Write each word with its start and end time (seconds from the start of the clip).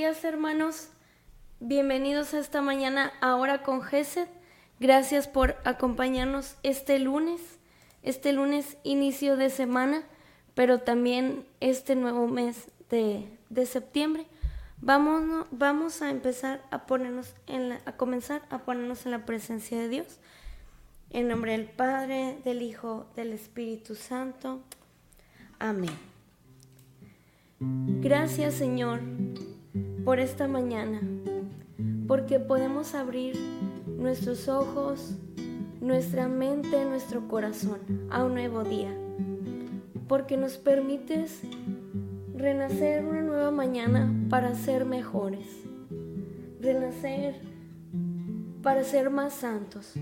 Días 0.00 0.24
hermanos. 0.24 0.88
Bienvenidos 1.60 2.32
a 2.32 2.38
esta 2.38 2.62
mañana 2.62 3.12
ahora 3.20 3.62
con 3.62 3.82
Gesed. 3.82 4.28
Gracias 4.78 5.28
por 5.28 5.56
acompañarnos 5.64 6.56
este 6.62 6.98
lunes, 6.98 7.58
este 8.02 8.32
lunes 8.32 8.78
inicio 8.82 9.36
de 9.36 9.50
semana, 9.50 10.02
pero 10.54 10.78
también 10.78 11.44
este 11.60 11.96
nuevo 11.96 12.28
mes 12.28 12.70
de, 12.88 13.28
de 13.50 13.66
septiembre. 13.66 14.26
Vamos, 14.80 15.46
vamos 15.50 16.00
a 16.00 16.08
empezar 16.08 16.62
a 16.70 16.86
ponernos 16.86 17.34
en 17.46 17.72
a 17.72 17.92
comenzar 17.98 18.40
a 18.48 18.60
ponernos 18.60 19.04
en 19.04 19.12
la 19.12 19.26
presencia 19.26 19.78
de 19.78 19.90
Dios. 19.90 20.18
En 21.10 21.28
nombre 21.28 21.52
del 21.52 21.66
Padre, 21.66 22.38
del 22.42 22.62
Hijo, 22.62 23.06
del 23.16 23.34
Espíritu 23.34 23.94
Santo. 23.94 24.62
Amén. 25.58 25.92
Gracias 28.00 28.54
Señor 28.54 29.02
por 30.04 30.18
esta 30.18 30.48
mañana, 30.48 31.00
porque 32.06 32.40
podemos 32.40 32.94
abrir 32.94 33.36
nuestros 33.86 34.48
ojos, 34.48 35.16
nuestra 35.80 36.28
mente, 36.28 36.84
nuestro 36.84 37.28
corazón 37.28 37.78
a 38.10 38.24
un 38.24 38.34
nuevo 38.34 38.64
día, 38.64 38.94
porque 40.08 40.36
nos 40.36 40.56
permites 40.56 41.42
renacer 42.34 43.04
una 43.04 43.22
nueva 43.22 43.50
mañana 43.50 44.12
para 44.30 44.54
ser 44.54 44.84
mejores, 44.84 45.46
renacer 46.60 47.34
para 48.62 48.84
ser 48.84 49.10
más 49.10 49.34
santos. 49.34 49.94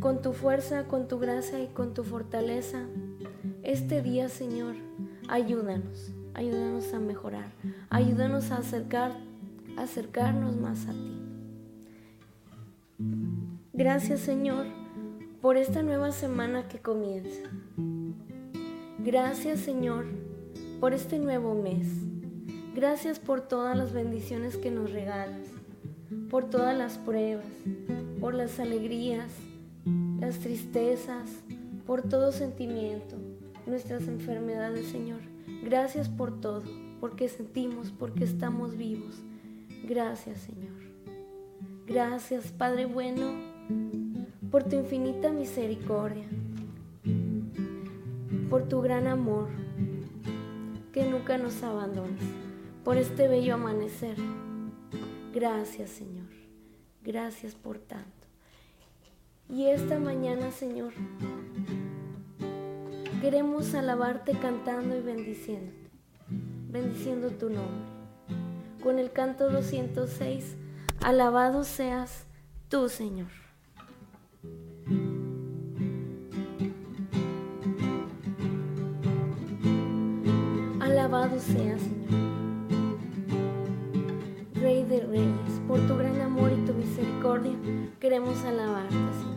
Con 0.00 0.20
tu 0.20 0.32
fuerza, 0.32 0.84
con 0.84 1.08
tu 1.08 1.18
gracia 1.18 1.62
y 1.62 1.68
con 1.68 1.94
tu 1.94 2.02
fortaleza, 2.02 2.86
este 3.62 4.02
día, 4.02 4.28
Señor, 4.28 4.74
ayúdanos, 5.28 6.12
ayúdanos 6.34 6.92
a 6.94 6.98
mejorar, 6.98 7.46
ayúdanos 7.90 8.50
a 8.50 8.58
acercar, 8.58 9.12
acercarnos 9.76 10.56
más 10.56 10.86
a 10.86 10.92
ti. 10.92 11.18
Gracias, 13.72 14.20
Señor, 14.20 14.66
por 15.40 15.56
esta 15.56 15.82
nueva 15.82 16.12
semana 16.12 16.68
que 16.68 16.78
comienza. 16.78 17.50
Gracias 19.04 19.58
Señor 19.58 20.04
por 20.78 20.94
este 20.94 21.18
nuevo 21.18 21.60
mes. 21.60 21.88
Gracias 22.72 23.18
por 23.18 23.40
todas 23.40 23.76
las 23.76 23.92
bendiciones 23.92 24.56
que 24.56 24.70
nos 24.70 24.92
regalas, 24.92 25.48
por 26.30 26.48
todas 26.48 26.78
las 26.78 26.98
pruebas, 26.98 27.44
por 28.20 28.34
las 28.34 28.60
alegrías, 28.60 29.32
las 30.20 30.38
tristezas, 30.38 31.30
por 31.84 32.02
todo 32.02 32.30
sentimiento, 32.30 33.16
nuestras 33.66 34.06
enfermedades, 34.06 34.86
Señor. 34.86 35.31
Gracias 35.62 36.08
por 36.08 36.40
todo, 36.40 36.62
porque 37.00 37.28
sentimos, 37.28 37.90
porque 37.90 38.24
estamos 38.24 38.76
vivos. 38.76 39.22
Gracias, 39.84 40.38
Señor. 40.38 40.72
Gracias, 41.86 42.52
Padre 42.52 42.86
bueno, 42.86 43.32
por 44.50 44.64
tu 44.64 44.76
infinita 44.76 45.30
misericordia 45.30 46.26
por 48.52 48.68
tu 48.68 48.82
gran 48.82 49.06
amor, 49.06 49.48
que 50.92 51.06
nunca 51.06 51.38
nos 51.38 51.62
abandones, 51.62 52.20
por 52.84 52.98
este 52.98 53.26
bello 53.26 53.54
amanecer. 53.54 54.14
Gracias, 55.32 55.88
Señor. 55.88 56.26
Gracias 57.02 57.54
por 57.54 57.78
tanto. 57.78 58.26
Y 59.48 59.68
esta 59.68 59.98
mañana, 59.98 60.50
Señor, 60.50 60.92
queremos 63.22 63.72
alabarte 63.76 64.32
cantando 64.32 64.96
y 64.96 65.00
bendiciéndote, 65.00 65.90
bendiciendo 66.72 67.30
tu 67.30 67.50
nombre. 67.50 67.86
Con 68.82 68.98
el 68.98 69.12
canto 69.12 69.48
206, 69.48 70.56
alabado 71.04 71.62
seas 71.62 72.26
tú, 72.68 72.88
Señor. 72.88 73.28
Alabado 80.80 81.38
sea, 81.38 81.78
Señor. 81.78 82.10
Rey 84.54 84.82
de 84.82 84.98
reyes, 84.98 85.60
por 85.68 85.78
tu 85.86 85.96
gran 85.96 86.20
amor 86.20 86.50
y 86.50 86.66
tu 86.66 86.74
misericordia, 86.74 87.54
queremos 88.00 88.42
alabarte, 88.44 88.90
Señor. 88.90 89.31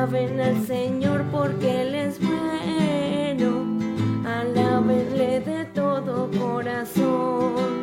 Alaben 0.00 0.40
al 0.40 0.66
Señor 0.66 1.26
porque 1.30 1.82
Él 1.82 1.94
es 1.94 2.18
bueno. 2.18 3.66
Alabenle 4.26 5.40
de 5.40 5.66
todo 5.66 6.30
corazón. 6.38 7.79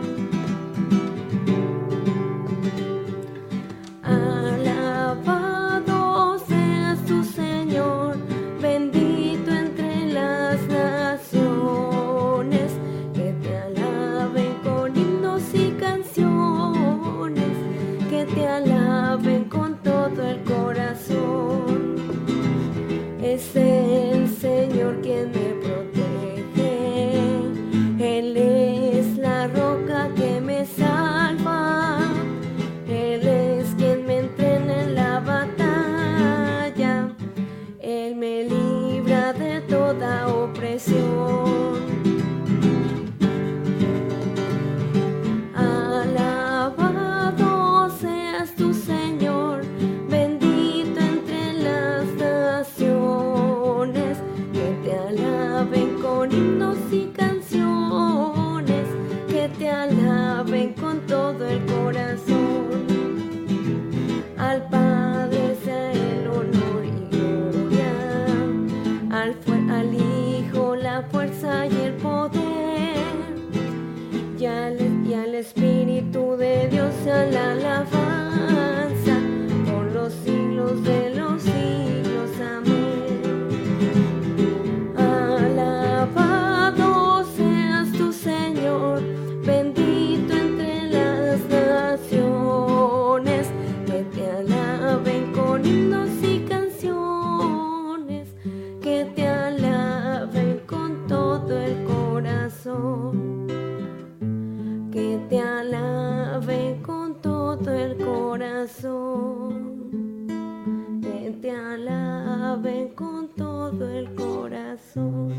Alaben 111.45 112.89
con 112.89 113.29
todo 113.29 113.89
el 113.89 114.13
corazón. 114.15 115.31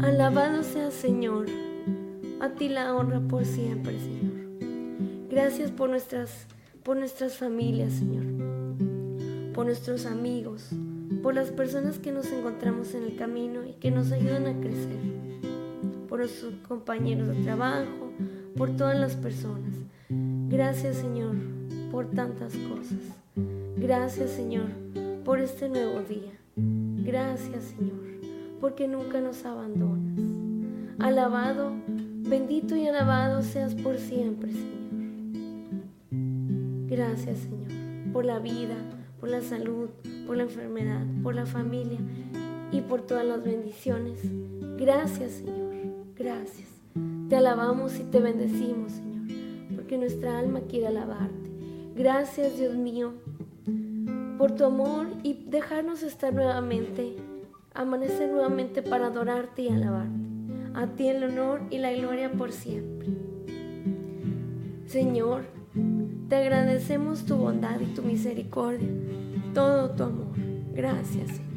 Alabado 0.00 0.62
sea 0.62 0.90
Señor, 0.90 1.46
a 2.40 2.50
ti 2.50 2.68
la 2.68 2.94
honra 2.94 3.20
por 3.20 3.44
siempre, 3.44 3.98
Señor. 3.98 5.28
Gracias 5.30 5.70
por 5.70 5.88
nuestras, 5.90 6.46
por 6.82 6.96
nuestras 6.96 7.36
familias, 7.36 7.92
Señor, 7.92 8.24
por 9.54 9.66
nuestros 9.66 10.06
amigos, 10.06 10.70
por 11.22 11.34
las 11.34 11.50
personas 11.50 11.98
que 11.98 12.12
nos 12.12 12.30
encontramos 12.32 12.94
en 12.94 13.04
el 13.04 13.16
camino 13.16 13.64
y 13.64 13.74
que 13.74 13.90
nos 13.90 14.10
ayudan 14.12 14.46
a 14.46 14.60
crecer, 14.60 14.98
por 16.08 16.18
nuestros 16.18 16.54
compañeros 16.66 17.28
de 17.28 17.42
trabajo, 17.42 18.12
por 18.56 18.76
todas 18.76 18.98
las 18.98 19.14
personas. 19.16 19.74
Gracias 20.08 20.96
Señor 20.96 21.36
por 21.90 22.10
tantas 22.10 22.52
cosas. 22.54 22.98
Gracias 23.80 24.30
Señor 24.30 24.70
por 25.24 25.38
este 25.38 25.68
nuevo 25.68 26.00
día. 26.00 26.32
Gracias 26.56 27.62
Señor 27.76 28.08
porque 28.60 28.88
nunca 28.88 29.20
nos 29.20 29.44
abandonas. 29.44 30.18
Alabado, 30.98 31.70
bendito 31.86 32.74
y 32.74 32.88
alabado 32.88 33.40
seas 33.42 33.76
por 33.76 33.98
siempre 33.98 34.50
Señor. 34.50 34.74
Gracias 36.88 37.38
Señor 37.38 38.12
por 38.12 38.24
la 38.24 38.40
vida, 38.40 38.74
por 39.20 39.28
la 39.28 39.42
salud, 39.42 39.90
por 40.26 40.36
la 40.36 40.42
enfermedad, 40.42 41.06
por 41.22 41.36
la 41.36 41.46
familia 41.46 42.00
y 42.72 42.80
por 42.80 43.02
todas 43.02 43.24
las 43.24 43.44
bendiciones. 43.44 44.18
Gracias 44.76 45.34
Señor, 45.34 45.74
gracias. 46.16 46.68
Te 47.28 47.36
alabamos 47.36 47.96
y 48.00 48.02
te 48.02 48.18
bendecimos 48.18 48.90
Señor, 48.90 49.76
porque 49.76 49.98
nuestra 49.98 50.36
alma 50.36 50.62
quiere 50.62 50.88
alabarte. 50.88 51.48
Gracias 51.94 52.58
Dios 52.58 52.74
mío 52.74 53.12
por 54.38 54.52
tu 54.52 54.64
amor 54.64 55.08
y 55.22 55.34
dejarnos 55.34 56.02
estar 56.02 56.32
nuevamente, 56.32 57.16
amanecer 57.74 58.30
nuevamente 58.30 58.82
para 58.82 59.08
adorarte 59.08 59.62
y 59.62 59.68
alabarte. 59.68 60.28
A 60.74 60.86
ti 60.86 61.08
el 61.08 61.24
honor 61.24 61.62
y 61.70 61.78
la 61.78 61.92
gloria 61.92 62.30
por 62.30 62.52
siempre. 62.52 63.08
Señor, 64.86 65.42
te 66.28 66.36
agradecemos 66.36 67.26
tu 67.26 67.36
bondad 67.36 67.80
y 67.80 67.86
tu 67.86 68.02
misericordia 68.02 68.88
todo 69.54 69.90
tu 69.90 70.04
amor. 70.04 70.36
Gracias, 70.72 71.30
Señor. 71.30 71.48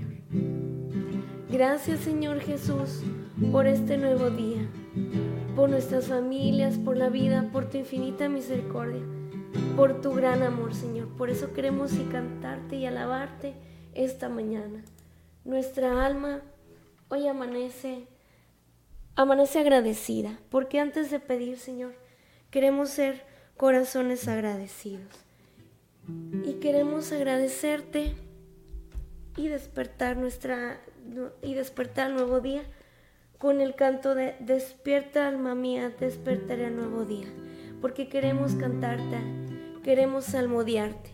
Gracias, 1.51 1.99
Señor 1.99 2.39
Jesús, 2.39 3.03
por 3.51 3.67
este 3.67 3.97
nuevo 3.97 4.31
día, 4.31 4.67
por 5.55 5.69
nuestras 5.69 6.07
familias, 6.07 6.77
por 6.77 6.97
la 6.97 7.09
vida, 7.09 7.49
por 7.51 7.65
tu 7.65 7.77
infinita 7.77 8.27
misericordia, 8.27 9.03
por 9.75 10.01
tu 10.01 10.13
gran 10.13 10.43
amor, 10.43 10.73
Señor. 10.73 11.07
Por 11.17 11.29
eso 11.29 11.53
queremos 11.53 11.93
y 11.93 12.03
cantarte 12.05 12.75
y 12.75 12.85
alabarte 12.85 13.53
esta 13.93 14.29
mañana. 14.29 14.83
Nuestra 15.43 16.05
alma 16.05 16.41
hoy 17.09 17.27
amanece, 17.27 18.07
amanece 19.15 19.59
agradecida, 19.59 20.39
porque 20.49 20.79
antes 20.79 21.11
de 21.11 21.19
pedir, 21.19 21.57
Señor, 21.57 21.93
queremos 22.49 22.89
ser 22.89 23.23
corazones 23.57 24.27
agradecidos. 24.27 25.25
Y 26.45 26.53
queremos 26.55 27.11
agradecerte 27.11 28.15
y 29.37 29.47
despertar 29.47 30.17
nuestra 30.17 30.81
y 31.41 31.53
despertar 31.53 32.11
nuevo 32.11 32.41
día 32.41 32.63
con 33.37 33.59
el 33.59 33.75
canto 33.75 34.13
de 34.13 34.35
Despierta 34.39 35.27
alma 35.27 35.55
mía, 35.55 35.91
despertaré 35.99 36.67
al 36.67 36.75
nuevo 36.75 37.05
día, 37.05 37.27
porque 37.81 38.07
queremos 38.07 38.53
cantarte, 38.53 39.17
queremos 39.83 40.25
salmodiarte. 40.25 41.11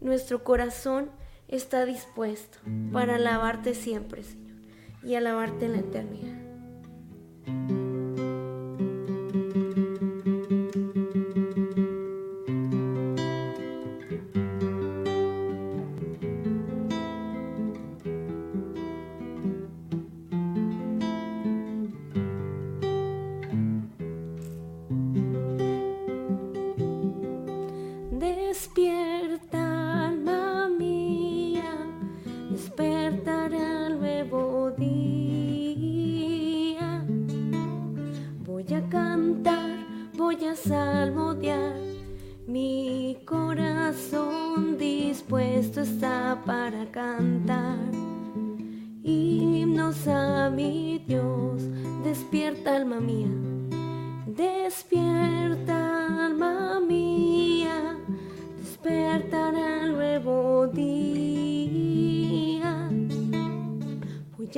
Nuestro 0.00 0.44
corazón 0.44 1.10
está 1.48 1.84
dispuesto 1.84 2.58
para 2.92 3.16
alabarte 3.16 3.74
siempre, 3.74 4.22
Señor, 4.22 4.56
y 5.02 5.14
alabarte 5.14 5.66
en 5.66 5.72
la 5.72 5.78
eternidad. 5.78 7.77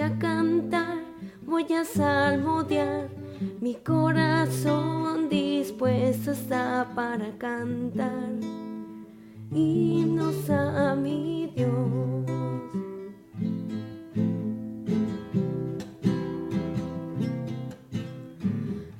Voy 0.00 0.08
a 0.08 0.18
cantar, 0.18 0.98
voy 1.44 1.66
a 1.74 1.84
salmodiar, 1.84 3.08
mi 3.60 3.74
corazón 3.74 5.28
dispuesto 5.28 6.30
está 6.30 6.86
para 6.94 7.36
cantar. 7.36 8.30
Himnos 9.52 10.48
a 10.48 10.94
mi 10.94 11.52
Dios. 11.56 12.24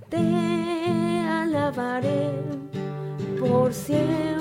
Te 0.08 1.20
alabaré 1.20 2.32
por 3.38 3.72
siempre, 3.72 4.39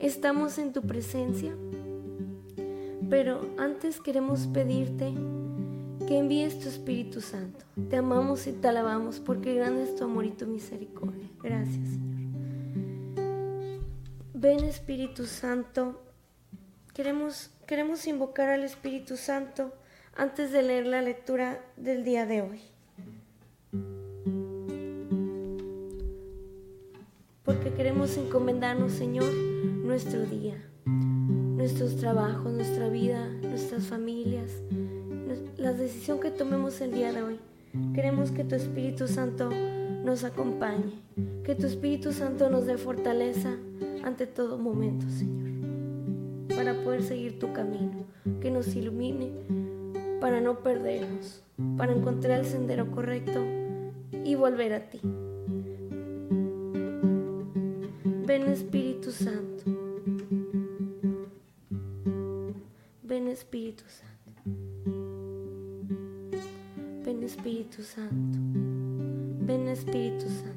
estamos 0.00 0.58
en 0.58 0.72
tu 0.72 0.82
presencia, 0.82 1.54
pero 3.08 3.40
antes 3.58 4.00
queremos 4.00 4.46
pedirte 4.48 5.14
que 6.06 6.18
envíes 6.18 6.58
tu 6.60 6.68
Espíritu 6.68 7.20
Santo. 7.20 7.64
Te 7.88 7.96
amamos 7.96 8.46
y 8.46 8.52
te 8.52 8.68
alabamos 8.68 9.20
porque 9.20 9.54
grande 9.54 9.84
es 9.84 9.96
tu 9.96 10.04
amor 10.04 10.26
y 10.26 10.32
tu 10.32 10.46
misericordia. 10.46 11.28
Gracias, 11.42 11.88
Señor. 11.88 12.14
Ven 14.34 14.64
Espíritu 14.64 15.24
Santo. 15.24 16.02
Queremos, 16.92 17.50
queremos 17.66 18.06
invocar 18.06 18.50
al 18.50 18.64
Espíritu 18.64 19.16
Santo 19.16 19.72
antes 20.16 20.52
de 20.52 20.62
leer 20.62 20.86
la 20.86 21.00
lectura 21.00 21.64
del 21.76 22.04
día 22.04 22.26
de 22.26 22.42
hoy. 22.42 22.73
Queremos 27.76 28.16
encomendarnos, 28.16 28.92
Señor, 28.92 29.32
nuestro 29.32 30.24
día, 30.26 30.54
nuestros 30.86 31.96
trabajos, 31.96 32.52
nuestra 32.52 32.88
vida, 32.88 33.28
nuestras 33.42 33.84
familias, 33.84 34.50
la 35.56 35.72
decisión 35.72 36.20
que 36.20 36.30
tomemos 36.30 36.80
el 36.80 36.92
día 36.92 37.12
de 37.12 37.22
hoy. 37.22 37.40
Queremos 37.92 38.30
que 38.30 38.44
tu 38.44 38.54
Espíritu 38.54 39.08
Santo 39.08 39.50
nos 40.04 40.22
acompañe, 40.22 41.02
que 41.42 41.56
tu 41.56 41.66
Espíritu 41.66 42.12
Santo 42.12 42.48
nos 42.48 42.66
dé 42.66 42.78
fortaleza 42.78 43.56
ante 44.04 44.26
todo 44.28 44.56
momento, 44.56 45.06
Señor, 45.08 45.50
para 46.54 46.74
poder 46.84 47.02
seguir 47.02 47.40
tu 47.40 47.52
camino, 47.52 48.04
que 48.40 48.52
nos 48.52 48.74
ilumine 48.76 49.32
para 50.20 50.40
no 50.40 50.60
perdernos, 50.60 51.42
para 51.76 51.92
encontrar 51.92 52.40
el 52.40 52.46
sendero 52.46 52.90
correcto 52.92 53.40
y 54.24 54.36
volver 54.36 54.74
a 54.74 54.90
ti. 54.90 55.00
Ven 58.34 58.48
Espíritu 58.48 59.12
Santo. 59.12 59.62
Ven 63.04 63.28
Espíritu 63.28 63.84
Santo. 63.86 64.42
Ven 67.04 67.22
Espíritu 67.22 67.82
Santo. 67.84 68.38
Ven 69.46 69.68
Espíritu 69.68 70.26
Santo. 70.28 70.54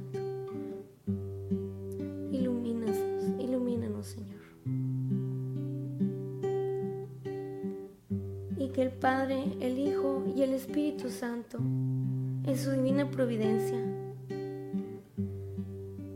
que 8.73 8.81
el 8.83 8.91
Padre, 8.91 9.43
el 9.59 9.79
Hijo 9.79 10.23
y 10.35 10.41
el 10.41 10.53
Espíritu 10.53 11.09
Santo, 11.09 11.57
en 11.59 12.57
su 12.57 12.71
divina 12.71 13.09
providencia, 13.09 13.79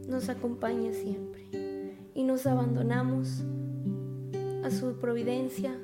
nos 0.08 0.30
acompañe 0.30 0.94
siempre 0.94 1.31
y 1.31 1.31
nos 2.32 2.48
abandonamos 2.48 3.44
a 4.64 4.72
su 4.72 4.94
providencia 5.02 5.78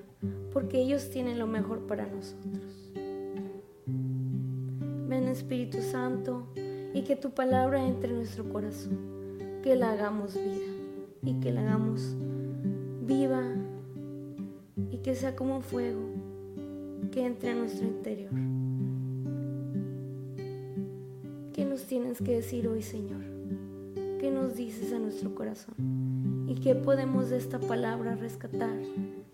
porque 0.53 0.79
ellos 0.79 1.09
tienen 1.09 1.39
lo 1.39 1.45
mejor 1.45 1.87
para 1.87 2.05
nosotros. 2.05 2.89
Ven 5.09 5.27
Espíritu 5.27 5.81
Santo 5.81 6.47
y 6.93 7.01
que 7.01 7.17
tu 7.17 7.31
palabra 7.31 7.85
entre 7.85 8.11
en 8.11 8.19
nuestro 8.19 8.47
corazón, 8.47 8.97
que 9.61 9.75
la 9.75 9.91
hagamos 9.91 10.35
vida 10.35 10.71
y 11.21 11.33
que 11.41 11.51
la 11.51 11.63
hagamos 11.63 12.15
viva 13.01 13.43
y 14.89 14.99
que 14.99 15.15
sea 15.15 15.35
como 15.35 15.57
un 15.57 15.63
fuego 15.63 15.99
que 17.11 17.25
entre 17.25 17.49
a 17.49 17.55
nuestro 17.55 17.85
interior. 17.85 18.31
¿Qué 21.51 21.65
nos 21.65 21.83
tienes 21.83 22.19
que 22.19 22.35
decir 22.35 22.69
hoy, 22.69 22.83
Señor? 22.83 23.21
¿Qué 24.21 24.31
nos 24.31 24.55
dices 24.55 24.93
a 24.93 24.99
nuestro 24.99 25.35
corazón? 25.35 26.06
¿Y 26.47 26.55
qué 26.55 26.75
podemos 26.75 27.29
de 27.29 27.35
esta 27.37 27.59
palabra 27.59 28.15
rescatar 28.15 28.79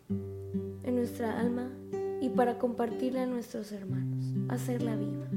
en 0.09 0.95
nuestra 0.95 1.39
alma 1.39 1.69
y 2.21 2.29
para 2.29 2.57
compartirla 2.57 3.23
a 3.23 3.27
nuestros 3.27 3.71
hermanos, 3.71 4.25
hacerla 4.49 4.95
viva? 4.95 5.27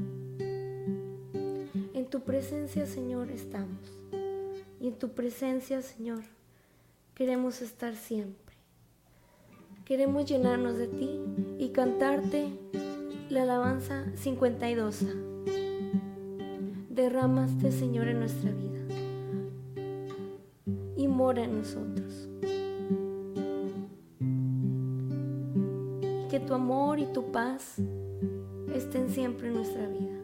En 1.93 2.07
tu 2.09 2.21
presencia, 2.21 2.87
Señor, 2.87 3.29
estamos. 3.29 3.91
Y 4.79 4.87
en 4.87 4.95
tu 4.95 5.09
presencia, 5.09 5.83
Señor, 5.83 6.23
queremos 7.13 7.61
estar 7.61 7.95
siempre. 7.95 8.55
Queremos 9.85 10.25
llenarnos 10.25 10.77
de 10.77 10.87
ti 10.87 11.21
y 11.59 11.69
cantarte 11.69 12.49
la 13.29 13.43
alabanza 13.43 14.03
52. 14.15 15.05
Derramaste, 16.89 17.71
Señor, 17.71 18.07
en 18.07 18.19
nuestra 18.19 18.49
vida 18.51 18.76
mora 21.17 21.43
en 21.43 21.57
nosotros. 21.57 22.29
que 26.29 26.41
tu 26.41 26.53
amor 26.53 26.99
y 26.99 27.05
tu 27.05 27.31
paz 27.31 27.77
estén 28.75 29.09
siempre 29.09 29.47
en 29.47 29.53
nuestra 29.55 29.87
vida. 29.87 30.19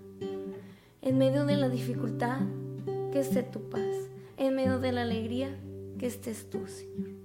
En 1.01 1.17
medio 1.17 1.45
de 1.45 1.55
la 1.55 1.69
dificultad, 1.69 2.41
que 3.11 3.21
esté 3.21 3.41
tu 3.41 3.61
paz. 3.69 4.09
En 4.37 4.53
medio 4.53 4.79
de 4.79 4.91
la 4.91 5.03
alegría, 5.03 5.49
que 5.97 6.07
estés 6.07 6.49
tú, 6.49 6.67
Señor. 6.67 7.23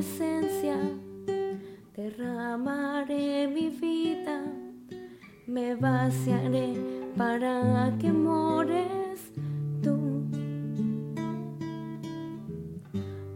presencia 0.00 0.78
derramaré 1.94 3.46
mi 3.48 3.68
vida, 3.68 4.44
me 5.46 5.74
vaciaré 5.74 6.89
para 7.16 7.96
que 7.98 8.12
mores 8.12 9.32
tú. 9.82 9.96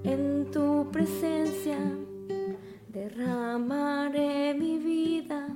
En 0.04 0.50
tu 0.50 0.88
presencia 0.90 1.78
derramaré 2.88 4.54
mi 4.54 4.78
vida, 4.78 5.48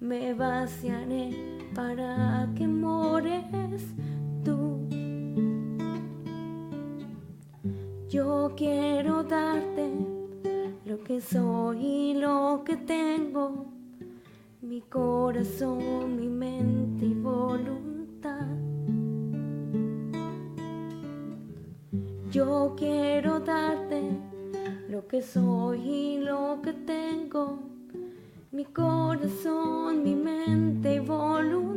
me 0.00 0.34
vaciaré 0.34 1.30
para 1.74 2.48
que 2.54 2.66
mores 2.66 3.94
tú. 4.44 4.86
Yo 8.08 8.52
quiero 8.56 9.24
darte 9.24 9.90
lo 10.84 11.02
que 11.02 11.20
soy 11.20 11.84
y 11.84 12.14
lo 12.14 12.62
que 12.64 12.76
tengo, 12.76 13.66
mi 14.62 14.80
corazón, 14.82 16.16
mi 16.16 16.28
mente 16.28 16.75
y 17.00 17.14
voluntad. 17.14 18.46
Yo 22.30 22.74
quiero 22.76 23.40
darte 23.40 24.02
lo 24.88 25.06
que 25.06 25.22
soy 25.22 25.80
y 25.80 26.18
lo 26.18 26.60
que 26.62 26.72
tengo, 26.72 27.58
mi 28.52 28.64
corazón, 28.64 30.02
mi 30.02 30.14
mente 30.14 30.94
y 30.94 30.98
voluntad. 31.00 31.76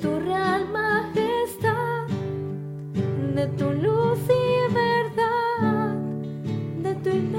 tu 0.00 0.18
real 0.20 0.66
majestad, 0.72 2.06
de 3.34 3.46
tu 3.58 3.70
luz 3.70 3.99
de 7.02 7.29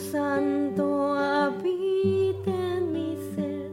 Santo 0.00 1.14
habite 1.14 2.50
en 2.50 2.92
mi 2.92 3.16
ser. 3.34 3.70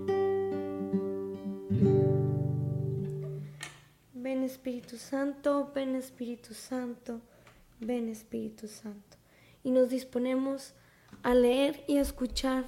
Ven 4.14 4.44
Espíritu 4.44 4.98
Santo, 4.98 5.72
ven 5.74 5.96
Espíritu 5.96 6.54
Santo, 6.54 7.22
ven 7.80 8.10
Espíritu 8.10 8.68
Santo. 8.68 9.18
Y 9.64 9.72
nos 9.72 9.90
disponemos 9.90 10.74
a 11.24 11.34
leer 11.34 11.84
y 11.88 11.98
a 11.98 12.02
escuchar 12.02 12.66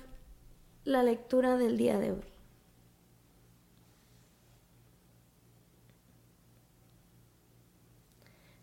la 0.86 1.04
lectura 1.04 1.58
del 1.58 1.78
día 1.78 2.00
de 2.00 2.14
hoy. 2.14 2.24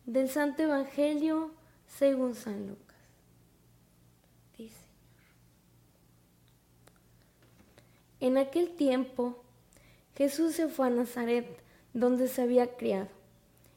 Del 0.07 0.29
Santo 0.31 0.63
Evangelio 0.63 1.53
según 1.87 2.35
San 2.35 2.67
Lucas. 2.67 2.97
Dice, 4.57 4.87
en 8.21 8.39
aquel 8.39 8.71
tiempo 8.77 9.43
Jesús 10.17 10.55
se 10.55 10.69
fue 10.69 10.87
a 10.87 10.91
Nazaret, 10.91 11.47
donde 11.93 12.29
se 12.29 12.43
había 12.43 12.77
criado. 12.77 13.09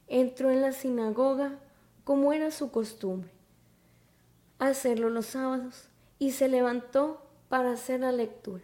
Entró 0.07 0.49
en 0.51 0.61
la 0.61 0.71
sinagoga, 0.71 1.59
como 2.03 2.33
era 2.33 2.49
su 2.51 2.71
costumbre, 2.71 3.29
hacerlo 4.57 5.09
los 5.09 5.27
sábados, 5.27 5.89
y 6.17 6.31
se 6.31 6.47
levantó 6.47 7.21
para 7.49 7.71
hacer 7.71 7.99
la 7.99 8.11
lectura. 8.11 8.63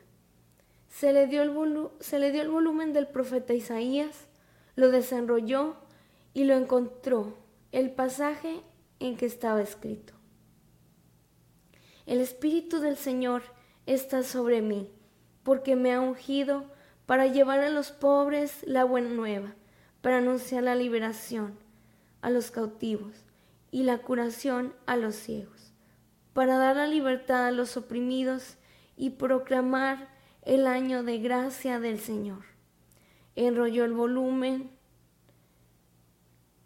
Se 0.89 1.11
le 1.11 1.27
dio 1.27 1.43
el, 1.43 1.89
se 1.99 2.19
le 2.19 2.31
dio 2.31 2.41
el 2.41 2.49
volumen 2.49 2.93
del 2.93 3.07
profeta 3.07 3.53
Isaías, 3.53 4.27
lo 4.75 4.89
desenrolló 4.89 5.75
y 6.33 6.45
lo 6.45 6.55
encontró 6.55 7.35
el 7.71 7.91
pasaje 7.91 8.61
en 8.99 9.17
que 9.17 9.25
estaba 9.25 9.61
escrito. 9.61 10.13
El 12.05 12.21
Espíritu 12.21 12.79
del 12.79 12.95
Señor 12.95 13.43
está 13.85 14.23
sobre 14.23 14.61
mí, 14.61 14.89
porque 15.45 15.75
me 15.75 15.93
ha 15.93 16.01
ungido 16.01 16.65
para 17.05 17.27
llevar 17.27 17.59
a 17.59 17.69
los 17.69 17.91
pobres 17.91 18.63
la 18.65 18.83
buena 18.83 19.09
nueva, 19.09 19.53
para 20.01 20.17
anunciar 20.17 20.63
la 20.63 20.73
liberación 20.73 21.53
a 22.21 22.31
los 22.31 22.49
cautivos 22.49 23.13
y 23.69 23.83
la 23.83 23.99
curación 23.99 24.73
a 24.87 24.97
los 24.97 25.13
ciegos, 25.13 25.71
para 26.33 26.57
dar 26.57 26.77
la 26.77 26.87
libertad 26.87 27.45
a 27.45 27.51
los 27.51 27.77
oprimidos 27.77 28.57
y 28.97 29.11
proclamar 29.11 30.09
el 30.41 30.65
año 30.65 31.03
de 31.03 31.19
gracia 31.19 31.79
del 31.79 31.99
Señor. 31.99 32.43
Enrolló 33.35 33.85
el 33.85 33.93
volumen, 33.93 34.71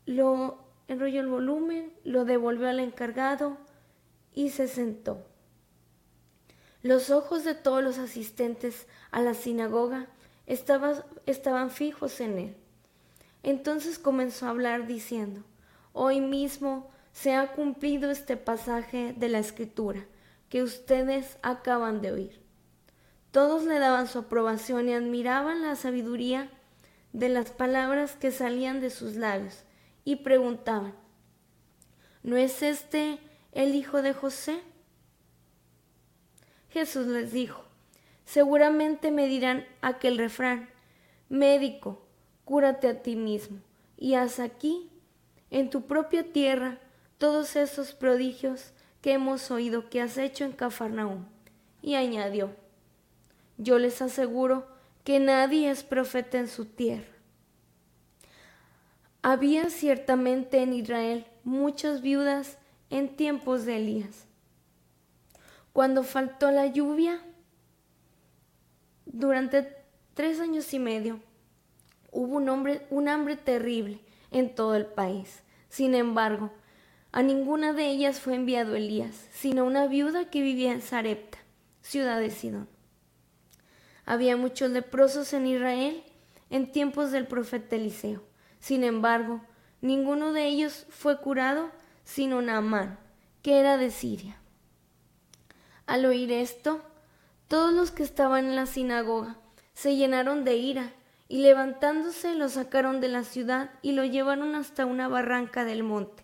lo 0.06 0.64
enrolló 0.88 1.20
el 1.20 1.28
volumen, 1.28 1.92
lo 2.06 2.24
devolvió 2.24 2.70
al 2.70 2.80
encargado 2.80 3.58
y 4.34 4.52
se 4.52 4.70
sentó. 4.70 5.26
Los 6.82 7.10
ojos 7.10 7.44
de 7.44 7.56
todos 7.56 7.84
los 7.84 7.98
asistentes 7.98 8.88
a 9.12 9.22
la 9.22 9.34
sinagoga 9.34 10.08
estaban, 10.48 11.72
fijos 11.72 12.22
en 12.22 12.40
él. 12.40 12.58
Entonces 13.44 14.00
comenzó 14.00 14.46
a 14.46 14.50
hablar 14.50 14.88
diciendo, 14.88 15.44
Hoy 15.92 16.22
mismo 16.22 16.90
se 17.12 17.36
ha 17.36 17.52
cumplido 17.52 18.10
este 18.10 18.38
pasaje 18.38 19.14
de 19.18 19.28
la 19.28 19.40
escritura 19.40 20.06
que 20.50 20.64
ustedes 20.64 21.38
acaban 21.42 22.02
de 22.02 22.12
oír. 22.12 22.42
Todos 23.32 23.66
le 23.66 23.78
daban 23.78 24.08
su 24.08 24.20
aprobación 24.20 24.90
y 24.90 24.94
admiraban 24.94 25.62
la 25.62 25.76
sabiduría 25.76 26.50
de 27.14 27.30
las 27.30 27.52
palabras 27.52 28.16
que 28.16 28.32
salían 28.32 28.80
de 28.80 28.90
sus 28.90 29.16
labios 29.16 29.64
y 30.06 30.18
preguntaban, 30.18 30.94
¿no 32.24 32.38
es 32.38 32.64
este 32.64 33.20
el 33.52 33.76
hijo 33.76 34.02
de 34.02 34.14
José? 34.14 34.62
Jesús 36.70 37.08
les 37.08 37.32
dijo, 37.32 37.64
seguramente 38.26 39.12
me 39.12 39.28
dirán 39.28 39.66
aquel 39.82 40.18
refrán, 40.18 40.70
médico, 41.30 42.02
cúrate 42.46 42.88
a 42.88 43.02
ti 43.02 43.16
mismo 43.16 43.60
y 43.98 44.14
haz 44.14 44.40
aquí, 44.40 44.90
en 45.52 45.70
tu 45.70 45.82
propia 45.88 46.32
tierra, 46.32 46.78
todos 47.18 47.56
esos 47.56 47.94
prodigios 47.94 48.72
que 49.02 49.14
hemos 49.14 49.52
oído 49.52 49.90
que 49.90 50.02
has 50.02 50.18
hecho 50.18 50.46
en 50.46 50.52
Cafarnaúm. 50.52 51.26
Y 51.82 51.96
añadió, 51.96 52.52
yo 53.58 53.80
les 53.80 54.02
aseguro 54.02 54.68
que 55.04 55.20
nadie 55.20 55.70
es 55.70 55.84
profeta 55.84 56.38
en 56.38 56.48
su 56.48 56.66
tierra. 56.66 57.08
Había 59.22 59.70
ciertamente 59.70 60.62
en 60.62 60.74
Israel 60.74 61.26
muchas 61.44 62.02
viudas 62.02 62.58
en 62.90 63.10
tiempos 63.16 63.66
de 63.66 63.78
Elías. 63.78 64.29
Cuando 65.74 66.04
faltó 66.04 66.52
la 66.52 66.68
lluvia, 66.68 67.22
durante 69.06 69.76
tres 70.14 70.40
años 70.40 70.74
y 70.74 70.80
medio, 70.80 71.20
hubo 72.12 72.38
un, 72.38 72.50
hombre, 72.50 72.86
un 72.90 73.08
hambre 73.08 73.36
terrible 73.36 74.02
en 74.32 74.54
todo 74.54 74.76
el 74.76 74.86
país. 74.86 75.44
Sin 75.70 75.96
embargo, 75.96 76.52
a 77.12 77.24
ninguna 77.24 77.74
de 77.74 77.88
ellas 77.88 78.20
fue 78.20 78.36
enviado 78.36 78.76
Elías, 78.76 79.28
sino 79.32 79.66
una 79.66 79.88
viuda 79.88 80.30
que 80.30 80.42
vivía 80.42 80.72
en 80.72 80.82
Sarepta, 80.82 81.40
ciudad 81.82 82.20
de 82.20 82.30
Sidón. 82.30 82.68
Había 84.06 84.38
muchos 84.38 84.72
leprosos 84.72 85.34
en 85.34 85.48
Israel 85.48 86.04
en 86.50 86.72
tiempos 86.72 87.12
del 87.12 87.28
profeta 87.28 87.76
Eliseo. 87.76 88.24
Sin 88.60 88.84
embargo, 88.84 89.42
ninguno 89.82 90.34
de 90.34 90.46
ellos 90.46 90.86
fue 90.90 91.20
curado 91.20 91.72
sino 92.04 92.42
Naamán, 92.42 92.98
que 93.44 93.60
era 93.60 93.78
de 93.78 93.92
Siria. 93.92 94.39
Al 95.90 96.06
oír 96.06 96.32
esto, 96.32 96.84
todos 97.48 97.74
los 97.74 97.90
que 97.90 98.04
estaban 98.04 98.46
en 98.46 98.56
la 98.56 98.68
sinagoga 98.68 99.38
se 99.74 99.96
llenaron 99.96 100.44
de 100.44 100.56
ira 100.56 100.94
y 101.28 101.40
levantándose 101.40 102.36
lo 102.36 102.48
sacaron 102.48 103.02
de 103.02 103.08
la 103.08 103.24
ciudad 103.24 103.72
y 103.82 103.94
lo 103.94 104.06
llevaron 104.06 104.54
hasta 104.54 104.86
una 104.86 105.08
barranca 105.08 105.66
del 105.66 105.82
monte, 105.82 106.24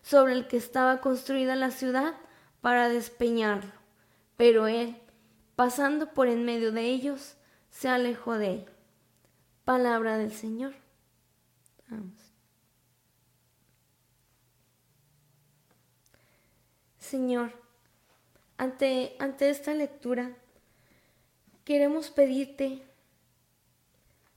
sobre 0.00 0.32
el 0.32 0.48
que 0.48 0.56
estaba 0.56 1.02
construida 1.02 1.56
la 1.56 1.70
ciudad 1.70 2.14
para 2.62 2.88
despeñarlo. 2.88 3.74
Pero 4.38 4.66
él, 4.66 4.96
pasando 5.56 6.14
por 6.14 6.28
en 6.28 6.46
medio 6.46 6.72
de 6.72 6.86
ellos, 6.86 7.36
se 7.68 7.90
alejó 7.90 8.38
de 8.38 8.54
él. 8.54 8.66
Palabra 9.66 10.16
del 10.16 10.32
Señor. 10.32 10.72
Señor, 16.98 17.61
ante, 18.62 19.16
ante 19.18 19.50
esta 19.50 19.74
lectura, 19.74 20.36
queremos 21.64 22.10
pedirte 22.10 22.84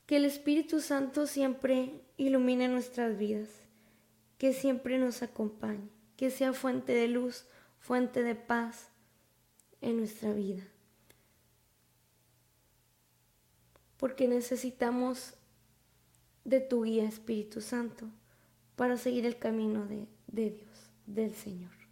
que 0.07 0.17
el 0.17 0.25
Espíritu 0.25 0.81
Santo 0.81 1.27
siempre 1.27 2.01
ilumine 2.17 2.67
nuestras 2.67 3.19
vidas, 3.19 3.49
que 4.39 4.51
siempre 4.51 4.97
nos 4.97 5.21
acompañe, 5.21 5.91
que 6.17 6.31
sea 6.31 6.53
fuente 6.53 6.95
de 6.95 7.07
luz, 7.07 7.45
fuente 7.77 8.23
de 8.23 8.33
paz 8.33 8.89
en 9.81 9.97
nuestra 9.97 10.33
vida. 10.33 10.63
Porque 13.97 14.27
necesitamos 14.27 15.35
de 16.45 16.61
tu 16.61 16.83
guía, 16.83 17.03
Espíritu 17.03 17.61
Santo, 17.61 18.07
para 18.75 18.97
seguir 18.97 19.27
el 19.27 19.37
camino 19.37 19.85
de, 19.85 20.07
de 20.25 20.49
Dios, 20.49 20.89
del 21.05 21.35
Señor. 21.35 21.84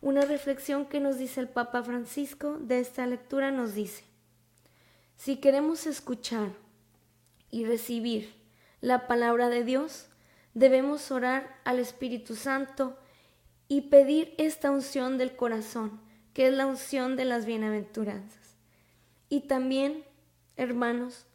Una 0.00 0.22
reflexión 0.22 0.86
que 0.86 1.00
nos 1.00 1.18
dice 1.18 1.40
el 1.40 1.48
Papa 1.48 1.82
Francisco 1.82 2.56
de 2.58 2.80
esta 2.80 3.06
lectura 3.06 3.50
nos 3.50 3.74
dice, 3.74 4.04
si 5.16 5.36
queremos 5.36 5.86
escuchar 5.86 6.50
y 7.50 7.64
recibir 7.64 8.34
la 8.80 9.08
palabra 9.08 9.48
de 9.48 9.64
Dios, 9.64 10.08
debemos 10.54 11.10
orar 11.10 11.60
al 11.64 11.78
Espíritu 11.78 12.36
Santo 12.36 12.96
y 13.66 13.82
pedir 13.82 14.34
esta 14.38 14.70
unción 14.70 15.18
del 15.18 15.34
corazón, 15.34 16.00
que 16.32 16.46
es 16.46 16.54
la 16.54 16.66
unción 16.66 17.16
de 17.16 17.24
las 17.24 17.44
bienaventuranzas. 17.44 18.56
Y 19.28 19.40
también, 19.48 20.04
hermanos, 20.56 21.26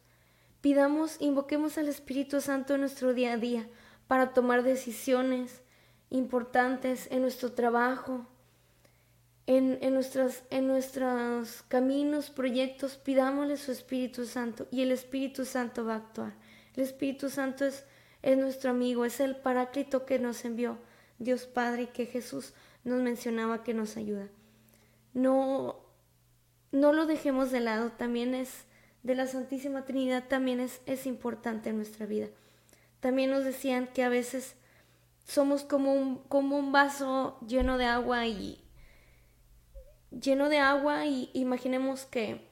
Pidamos, 0.64 1.18
invoquemos 1.20 1.76
al 1.76 1.88
Espíritu 1.88 2.40
Santo 2.40 2.72
en 2.72 2.80
nuestro 2.80 3.12
día 3.12 3.34
a 3.34 3.36
día 3.36 3.68
para 4.06 4.32
tomar 4.32 4.62
decisiones 4.62 5.60
importantes 6.08 7.06
en 7.10 7.20
nuestro 7.20 7.52
trabajo, 7.52 8.26
en, 9.46 9.78
en, 9.82 9.94
nuestras, 9.94 10.44
en 10.50 10.66
nuestros 10.66 11.62
caminos, 11.68 12.30
proyectos, 12.30 12.96
pidámosle 12.96 13.56
su 13.56 13.72
Espíritu 13.72 14.24
Santo 14.26 14.66
y 14.70 14.82
el 14.82 14.92
Espíritu 14.92 15.44
Santo 15.44 15.84
va 15.84 15.94
a 15.94 15.98
actuar. 15.98 16.34
El 16.76 16.84
Espíritu 16.84 17.28
Santo 17.28 17.64
es, 17.64 17.84
es 18.22 18.38
nuestro 18.38 18.70
amigo, 18.70 19.04
es 19.04 19.20
el 19.20 19.36
paráclito 19.36 20.06
que 20.06 20.18
nos 20.18 20.44
envió 20.44 20.78
Dios 21.18 21.46
Padre 21.46 21.90
que 21.90 22.06
Jesús 22.06 22.54
nos 22.84 23.00
mencionaba 23.00 23.62
que 23.62 23.74
nos 23.74 23.96
ayuda. 23.96 24.28
No, 25.12 25.80
no 26.72 26.92
lo 26.92 27.06
dejemos 27.06 27.50
de 27.50 27.60
lado, 27.60 27.92
también 27.92 28.34
es 28.34 28.64
de 29.02 29.14
la 29.14 29.26
Santísima 29.26 29.84
Trinidad, 29.84 30.24
también 30.28 30.60
es, 30.60 30.80
es 30.86 31.06
importante 31.06 31.70
en 31.70 31.76
nuestra 31.76 32.06
vida. 32.06 32.28
También 33.00 33.30
nos 33.30 33.44
decían 33.44 33.86
que 33.86 34.02
a 34.02 34.08
veces 34.08 34.56
somos 35.26 35.62
como 35.62 35.92
un, 35.92 36.18
como 36.24 36.58
un 36.58 36.72
vaso 36.72 37.38
lleno 37.46 37.78
de 37.78 37.84
agua 37.84 38.26
y 38.26 38.63
lleno 40.20 40.48
de 40.48 40.58
agua 40.58 41.06
y 41.06 41.30
imaginemos 41.34 42.04
que 42.06 42.48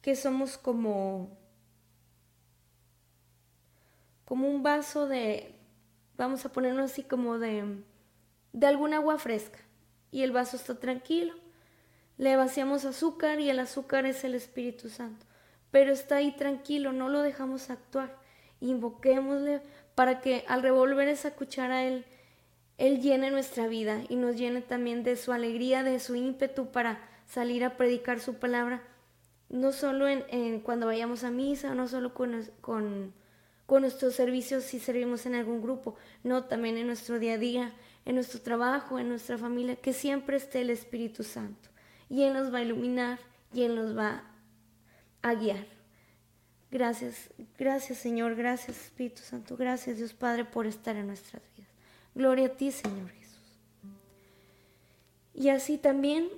que 0.00 0.16
somos 0.16 0.58
como 0.58 1.30
como 4.24 4.48
un 4.48 4.62
vaso 4.62 5.06
de 5.06 5.54
vamos 6.16 6.44
a 6.44 6.52
ponerlo 6.52 6.82
así 6.82 7.02
como 7.02 7.38
de 7.38 7.82
de 8.52 8.66
algún 8.66 8.94
agua 8.94 9.18
fresca. 9.18 9.58
Y 10.10 10.22
el 10.22 10.32
vaso 10.32 10.56
está 10.56 10.78
tranquilo. 10.78 11.34
Le 12.18 12.36
vaciamos 12.36 12.84
azúcar 12.84 13.40
y 13.40 13.48
el 13.48 13.58
azúcar 13.58 14.04
es 14.04 14.24
el 14.24 14.34
Espíritu 14.34 14.90
Santo. 14.90 15.24
Pero 15.70 15.92
está 15.92 16.16
ahí 16.16 16.32
tranquilo 16.32 16.92
no 16.92 17.08
lo 17.08 17.22
dejamos 17.22 17.70
actuar. 17.70 18.18
Invoquémosle 18.60 19.62
para 19.94 20.20
que 20.20 20.44
al 20.48 20.62
revolver 20.62 21.08
esa 21.08 21.32
cuchara 21.32 21.84
él 21.84 22.04
él 22.78 23.00
llene 23.00 23.30
nuestra 23.30 23.66
vida 23.66 24.02
y 24.08 24.16
nos 24.16 24.36
llene 24.36 24.60
también 24.62 25.04
de 25.04 25.16
su 25.16 25.32
alegría, 25.32 25.82
de 25.82 26.00
su 26.00 26.14
ímpetu 26.14 26.70
para 26.70 27.00
salir 27.26 27.64
a 27.64 27.76
predicar 27.76 28.20
su 28.20 28.34
palabra, 28.34 28.82
no 29.48 29.72
solo 29.72 30.08
en, 30.08 30.60
cuando 30.60 30.86
vayamos 30.86 31.24
a 31.24 31.30
misa, 31.30 31.74
no 31.74 31.86
solo 31.86 32.14
con, 32.14 32.42
con, 32.60 33.12
con 33.66 33.82
nuestros 33.82 34.14
servicios 34.14 34.64
si 34.64 34.80
servimos 34.80 35.26
en 35.26 35.34
algún 35.34 35.62
grupo, 35.62 35.96
no, 36.24 36.44
también 36.44 36.76
en 36.76 36.86
nuestro 36.86 37.18
día 37.18 37.34
a 37.34 37.38
día, 37.38 37.72
en 38.04 38.16
nuestro 38.16 38.40
trabajo, 38.40 38.98
en 38.98 39.08
nuestra 39.08 39.38
familia, 39.38 39.76
que 39.76 39.92
siempre 39.92 40.36
esté 40.36 40.62
el 40.62 40.70
Espíritu 40.70 41.22
Santo 41.22 41.68
y 42.08 42.22
Él 42.22 42.34
nos 42.34 42.52
va 42.52 42.58
a 42.58 42.62
iluminar 42.62 43.18
y 43.54 43.62
Él 43.62 43.74
nos 43.74 43.96
va 43.96 44.24
a 45.22 45.34
guiar. 45.34 45.66
Gracias, 46.70 47.30
gracias 47.58 47.98
Señor, 47.98 48.34
gracias 48.34 48.78
Espíritu 48.78 49.22
Santo, 49.22 49.56
gracias 49.56 49.98
Dios 49.98 50.14
Padre 50.14 50.44
por 50.44 50.66
estar 50.66 50.96
en 50.96 51.06
nuestras 51.06 51.42
vidas. 51.56 51.71
Gloria 52.14 52.46
a 52.46 52.56
ti, 52.56 52.70
Señor 52.70 53.10
Jesús. 53.10 53.58
Y 55.34 55.48
así 55.48 55.78
también 55.78 56.28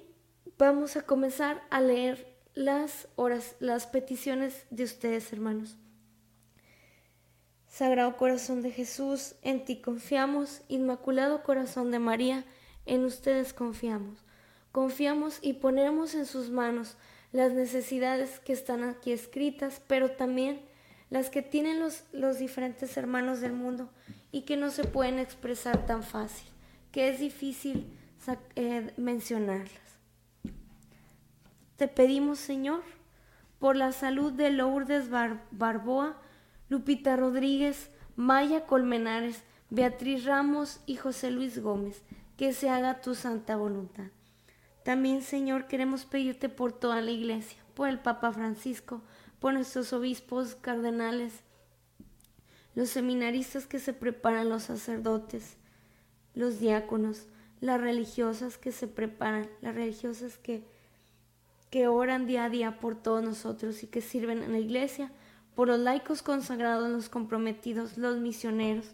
vamos 0.57 0.97
a 0.97 1.03
comenzar 1.03 1.63
a 1.71 1.81
leer 1.81 2.35
las 2.55 3.09
horas, 3.17 3.57
las 3.59 3.87
peticiones 3.87 4.67
de 4.71 4.85
ustedes, 4.85 5.33
hermanos. 5.33 5.77
Sagrado 7.69 8.17
Corazón 8.17 8.63
de 8.63 8.71
Jesús, 8.71 9.35
en 9.43 9.65
ti 9.65 9.81
confiamos. 9.81 10.63
Inmaculado 10.69 11.43
Corazón 11.43 11.91
de 11.91 11.99
María, 11.99 12.45
en 12.87 13.05
ustedes 13.05 13.53
confiamos. 13.53 14.25
Confiamos 14.71 15.39
y 15.43 15.55
ponemos 15.55 16.15
en 16.15 16.27
sus 16.27 16.51
manos 16.51 16.97
las 17.33 17.53
necesidades 17.53 18.39
que 18.39 18.53
están 18.53 18.85
aquí 18.85 19.11
escritas, 19.11 19.83
pero 19.89 20.13
también 20.13 20.61
las 21.14 21.31
que 21.31 21.42
tienen 21.42 21.79
los, 21.79 22.03
los 22.12 22.40
diferentes 22.40 22.96
hermanos 22.96 23.40
del 23.40 23.53
mundo 23.53 23.88
y 24.33 24.40
que 24.40 24.57
no 24.57 24.72
se 24.72 24.83
pueden 24.83 25.20
expresar 25.20 25.87
tan 25.87 26.03
fácil, 26.03 26.48
que 26.90 27.09
es 27.09 27.20
difícil 27.20 27.87
eh, 28.57 28.92
mencionarlas. 28.96 29.70
Te 31.77 31.87
pedimos, 31.87 32.40
Señor, 32.40 32.83
por 33.61 33.77
la 33.77 33.92
salud 33.92 34.33
de 34.33 34.50
Lourdes 34.50 35.09
Barboa, 35.53 36.20
Lupita 36.68 37.14
Rodríguez, 37.14 37.90
Maya 38.16 38.66
Colmenares, 38.66 39.44
Beatriz 39.70 40.24
Ramos 40.24 40.81
y 40.85 40.96
José 40.96 41.31
Luis 41.31 41.62
Gómez, 41.62 42.03
que 42.37 42.53
se 42.53 42.70
haga 42.70 43.03
tu 43.03 43.14
santa 43.14 43.55
voluntad. 43.55 44.09
También, 44.83 45.22
Señor, 45.22 45.68
queremos 45.68 46.07
pedirte 46.07 46.48
por 46.48 46.72
toda 46.72 47.00
la 47.03 47.12
iglesia, 47.12 47.63
por 47.75 47.89
el 47.89 47.99
Papa 47.99 48.33
Francisco, 48.33 49.03
por 49.39 49.53
nuestros 49.53 49.93
obispos, 49.93 50.55
cardenales, 50.55 51.33
los 52.75 52.89
seminaristas 52.89 53.67
que 53.67 53.79
se 53.79 53.93
preparan, 53.93 54.49
los 54.49 54.65
sacerdotes, 54.65 55.57
los 56.35 56.59
diáconos, 56.59 57.27
las 57.61 57.81
religiosas 57.81 58.59
que 58.59 58.73
se 58.73 58.89
preparan, 58.89 59.49
las 59.61 59.75
religiosas 59.75 60.39
que, 60.39 60.65
que 61.71 61.89
oran 61.89 62.27
día 62.27 62.45
a 62.45 62.51
día 62.51 62.81
por 62.81 62.97
todos 62.97 63.23
nosotros 63.23 63.83
y 63.83 63.87
que 63.87 64.01
sirven 64.01 64.43
en 64.43 64.53
la 64.53 64.59
iglesia, 64.59 65.13
por 65.55 65.69
los 65.69 65.79
laicos 65.79 66.23
consagrados, 66.23 66.91
los 66.91 67.09
comprometidos, 67.09 67.97
los 67.97 68.19
misioneros, 68.19 68.87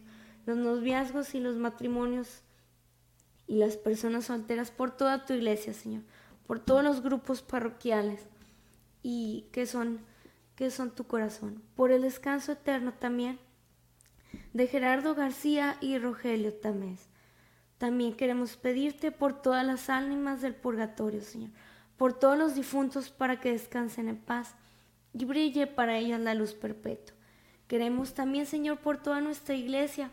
los 0.46 0.56
noviazgos 0.56 1.34
y 1.34 1.40
los 1.40 1.56
matrimonios 1.56 2.42
y 3.46 3.56
las 3.56 3.76
personas 3.76 4.26
solteras, 4.26 4.70
por 4.70 4.90
toda 4.90 5.24
tu 5.24 5.32
iglesia, 5.32 5.72
Señor, 5.72 6.02
por 6.46 6.60
todos 6.60 6.84
los 6.84 7.02
grupos 7.02 7.42
parroquiales 7.42 8.29
y 9.02 9.46
que 9.52 9.66
son, 9.66 10.00
que 10.56 10.70
son 10.70 10.94
tu 10.94 11.04
corazón, 11.04 11.62
por 11.74 11.92
el 11.92 12.02
descanso 12.02 12.52
eterno 12.52 12.92
también 12.92 13.38
de 14.52 14.66
Gerardo 14.66 15.14
García 15.14 15.76
y 15.80 15.98
Rogelio 15.98 16.54
Tamés. 16.54 17.08
También 17.78 18.14
queremos 18.14 18.56
pedirte 18.56 19.10
por 19.10 19.40
todas 19.40 19.64
las 19.66 19.88
ánimas 19.88 20.42
del 20.42 20.54
purgatorio, 20.54 21.22
Señor, 21.22 21.50
por 21.96 22.18
todos 22.18 22.36
los 22.36 22.54
difuntos 22.54 23.10
para 23.10 23.40
que 23.40 23.52
descansen 23.52 24.08
en 24.08 24.18
paz 24.18 24.54
y 25.14 25.24
brille 25.24 25.66
para 25.66 25.96
ellas 25.96 26.20
la 26.20 26.34
luz 26.34 26.52
perpetua. 26.52 27.16
Queremos 27.68 28.14
también, 28.14 28.46
Señor, 28.46 28.80
por 28.80 29.00
toda 29.00 29.20
nuestra 29.20 29.54
iglesia, 29.54 30.10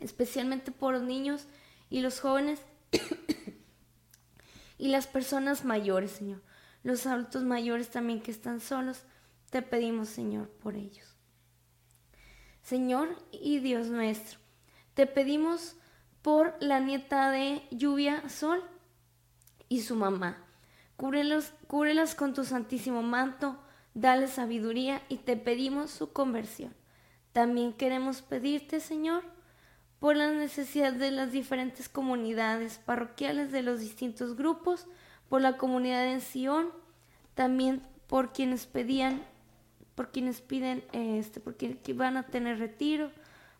especialmente 0.00 0.70
por 0.70 0.94
los 0.94 1.02
niños 1.02 1.46
y 1.90 2.00
los 2.00 2.20
jóvenes 2.20 2.60
y 4.78 4.88
las 4.88 5.06
personas 5.06 5.64
mayores, 5.64 6.12
Señor. 6.12 6.40
Los 6.88 7.06
adultos 7.06 7.44
mayores 7.44 7.90
también 7.90 8.22
que 8.22 8.30
están 8.30 8.60
solos, 8.60 9.02
te 9.50 9.60
pedimos, 9.60 10.08
Señor, 10.08 10.48
por 10.48 10.74
ellos. 10.74 11.16
Señor 12.62 13.14
y 13.30 13.58
Dios 13.58 13.88
nuestro, 13.88 14.38
te 14.94 15.06
pedimos 15.06 15.76
por 16.22 16.54
la 16.60 16.80
nieta 16.80 17.30
de 17.30 17.60
Lluvia 17.70 18.26
Sol 18.30 18.64
y 19.68 19.82
su 19.82 19.96
mamá. 19.96 20.42
Cúrelos, 20.96 21.52
cúrelas 21.66 22.14
con 22.14 22.32
tu 22.32 22.46
santísimo 22.46 23.02
manto, 23.02 23.62
dale 23.92 24.26
sabiduría 24.26 25.02
y 25.10 25.18
te 25.18 25.36
pedimos 25.36 25.90
su 25.90 26.14
conversión. 26.14 26.72
También 27.32 27.74
queremos 27.74 28.22
pedirte, 28.22 28.80
Señor, 28.80 29.24
por 29.98 30.16
las 30.16 30.32
necesidades 30.32 30.98
de 30.98 31.10
las 31.10 31.32
diferentes 31.32 31.90
comunidades 31.90 32.78
parroquiales 32.78 33.52
de 33.52 33.62
los 33.62 33.80
distintos 33.80 34.36
grupos, 34.36 34.86
por 35.28 35.40
la 35.40 35.56
comunidad 35.56 36.06
en 36.06 36.20
Sion, 36.20 36.68
también 37.34 37.82
por 38.06 38.32
quienes 38.32 38.66
pedían 38.66 39.22
por 39.98 40.12
quienes 40.12 40.40
piden, 40.40 40.84
este, 40.92 41.40
porque 41.40 41.76
van 41.92 42.16
a 42.16 42.22
tener 42.22 42.60
retiro, 42.60 43.10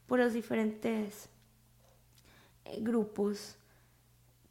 por 0.07 0.20
los 0.20 0.35
diferentes 0.35 1.28
eh, 2.64 2.78
grupos. 2.81 3.57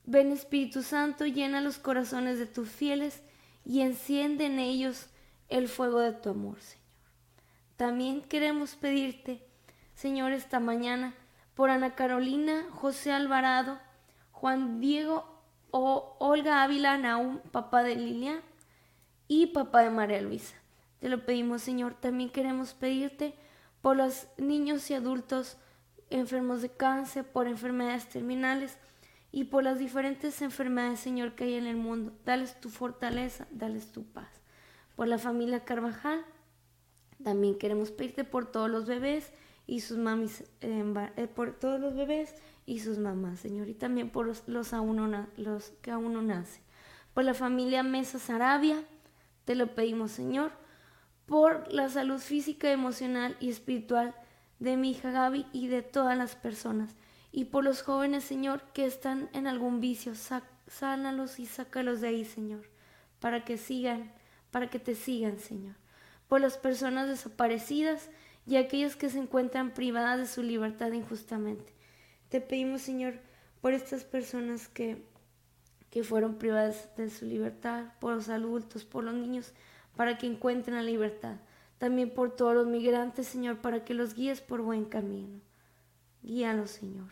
Ven 0.03 0.33
Espíritu 0.33 0.83
Santo, 0.83 1.25
llena 1.25 1.61
los 1.61 1.77
corazones 1.77 2.39
de 2.39 2.45
tus 2.45 2.67
fieles 2.67 3.21
y 3.63 3.79
enciende 3.79 4.47
en 4.47 4.59
ellos 4.59 5.07
el 5.47 5.69
fuego 5.69 6.01
de 6.01 6.11
tu 6.11 6.31
amor, 6.31 6.59
Señor. 6.59 6.83
También 7.77 8.21
queremos 8.21 8.75
pedirte, 8.75 9.41
Señor, 9.95 10.33
esta 10.33 10.59
mañana 10.59 11.13
por 11.55 11.69
Ana 11.69 11.95
Carolina, 11.95 12.65
José 12.71 13.13
Alvarado, 13.13 13.79
Juan 14.33 14.81
Diego 14.81 15.36
Olga 15.77 16.63
Ávila 16.63 16.97
Naum, 16.97 17.39
papá 17.51 17.83
de 17.83 17.95
Lilian 17.95 18.41
y 19.27 19.47
papá 19.47 19.81
de 19.81 19.89
María 19.89 20.21
Luisa. 20.21 20.55
Te 20.99 21.09
lo 21.09 21.25
pedimos, 21.25 21.61
Señor. 21.61 21.93
También 21.93 22.29
queremos 22.29 22.73
pedirte 22.73 23.35
por 23.81 23.95
los 23.97 24.27
niños 24.37 24.89
y 24.89 24.95
adultos 24.95 25.57
enfermos 26.09 26.61
de 26.61 26.69
cáncer, 26.69 27.25
por 27.25 27.47
enfermedades 27.47 28.09
terminales 28.09 28.77
y 29.31 29.45
por 29.45 29.63
las 29.63 29.77
diferentes 29.77 30.41
enfermedades, 30.41 30.99
Señor, 30.99 31.35
que 31.35 31.43
hay 31.45 31.53
en 31.55 31.67
el 31.67 31.75
mundo. 31.75 32.13
Dales 32.25 32.59
tu 32.59 32.69
fortaleza, 32.69 33.47
dales 33.51 33.91
tu 33.91 34.03
paz. 34.03 34.29
Por 34.95 35.07
la 35.07 35.19
familia 35.19 35.63
Carvajal, 35.63 36.25
también 37.23 37.57
queremos 37.57 37.91
pedirte 37.91 38.23
por 38.23 38.51
todos 38.51 38.69
los 38.69 38.85
bebés 38.85 39.31
y 39.67 39.81
sus 39.81 39.97
mamis, 39.97 40.43
eh, 40.61 41.27
por 41.35 41.53
todos 41.53 41.79
los 41.79 41.95
bebés 41.95 42.33
y 42.67 42.81
sus 42.81 42.99
mamás, 42.99 43.39
Señor, 43.39 43.67
y 43.67 43.73
también 43.73 44.11
por 44.11 44.27
los, 44.27 44.47
los, 44.47 44.71
los 45.37 45.69
que 45.81 45.89
aún 45.89 46.13
no 46.13 46.21
nacen. 46.21 46.61
Por 47.15 47.23
la 47.23 47.33
familia 47.33 47.81
Mesa 47.81 48.19
Sarabia, 48.19 48.83
te 49.45 49.55
lo 49.55 49.73
pedimos, 49.73 50.11
Señor 50.11 50.51
por 51.27 51.71
la 51.71 51.89
salud 51.89 52.19
física, 52.19 52.71
emocional 52.71 53.37
y 53.39 53.49
espiritual 53.49 54.15
de 54.59 54.77
mi 54.77 54.91
hija 54.91 55.11
Gaby 55.11 55.45
y 55.51 55.67
de 55.67 55.83
todas 55.83 56.17
las 56.17 56.35
personas. 56.35 56.95
Y 57.31 57.45
por 57.45 57.63
los 57.63 57.83
jóvenes, 57.83 58.23
Señor, 58.23 58.63
que 58.73 58.85
están 58.85 59.29
en 59.33 59.45
algún 59.45 59.79
vicio, 59.81 60.13
sánalos 60.67 61.39
y 61.39 61.45
sácalos 61.45 62.01
de 62.01 62.07
ahí, 62.07 62.25
Señor, 62.25 62.61
para 63.19 63.43
que 63.43 63.57
sigan, 63.57 64.11
para 64.49 64.69
que 64.69 64.79
te 64.79 64.95
sigan, 64.95 65.37
Señor. 65.37 65.75
Por 66.29 66.41
las 66.41 66.57
personas 66.57 67.09
desaparecidas 67.09 68.09
y 68.47 68.55
aquellas 68.55 68.95
que 68.95 69.09
se 69.09 69.19
encuentran 69.19 69.73
privadas 69.73 70.17
de 70.17 70.27
su 70.27 70.41
libertad 70.41 70.93
injustamente. 70.93 71.73
Te 72.29 72.41
pedimos, 72.41 72.81
Señor, 72.81 73.15
por 73.61 73.73
estas 73.73 74.03
personas 74.03 74.67
que, 74.67 75.03
que 75.89 76.03
fueron 76.03 76.35
privadas 76.35 76.89
de 76.97 77.09
su 77.09 77.25
libertad, 77.25 77.85
por 77.99 78.13
los 78.13 78.29
adultos, 78.29 78.85
por 78.85 79.03
los 79.03 79.13
niños, 79.13 79.53
para 79.95 80.17
que 80.17 80.27
encuentren 80.27 80.75
la 80.75 80.83
libertad. 80.83 81.37
También 81.77 82.09
por 82.13 82.35
todos 82.35 82.55
los 82.55 82.67
migrantes, 82.67 83.27
Señor, 83.27 83.59
para 83.59 83.85
que 83.85 83.93
los 83.93 84.13
guíes 84.13 84.41
por 84.41 84.61
buen 84.61 84.85
camino. 84.85 85.39
Guíalos, 86.23 86.71
Señor. 86.71 87.11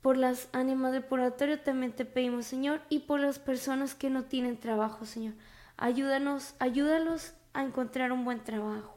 Por 0.00 0.16
las 0.16 0.48
ánimas 0.52 0.92
del 0.92 1.04
purgatorio 1.04 1.60
también 1.60 1.92
te 1.92 2.06
pedimos, 2.06 2.46
Señor, 2.46 2.80
y 2.88 3.00
por 3.00 3.20
las 3.20 3.38
personas 3.38 3.94
que 3.94 4.08
no 4.08 4.24
tienen 4.24 4.56
trabajo, 4.56 5.04
Señor. 5.04 5.34
Ayúdanos, 5.76 6.54
ayúdalos 6.58 7.34
a 7.52 7.62
encontrar 7.62 8.12
un 8.12 8.24
buen 8.24 8.42
trabajo, 8.42 8.96